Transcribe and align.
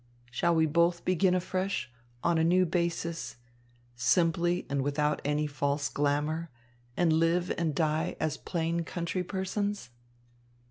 Shall 0.31 0.55
we 0.55 0.65
both 0.65 1.05
begin 1.05 1.35
afresh, 1.35 1.91
on 2.23 2.39
a 2.39 2.43
new 2.43 2.65
basis, 2.65 3.35
simply 3.95 4.65
and 4.67 4.81
without 4.81 5.21
any 5.23 5.45
false 5.45 5.89
glamour, 5.89 6.49
and 6.97 7.13
live 7.13 7.51
and 7.55 7.75
die 7.75 8.15
as 8.19 8.35
plain 8.35 8.83
country 8.83 9.23
persons? 9.23 9.91